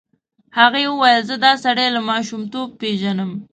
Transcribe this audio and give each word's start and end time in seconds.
هغې 0.57 0.83
وویل 0.89 1.21
زه 1.29 1.35
دا 1.45 1.53
سړی 1.63 1.87
له 1.95 2.01
ماشومتوبه 2.09 2.75
پېژنم. 2.79 3.31